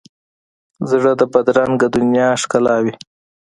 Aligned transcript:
زړه 0.89 1.11
د 1.19 1.21
بدرنګه 1.33 1.87
دنیا 1.95 2.29
ښکلاوي. 2.41 2.93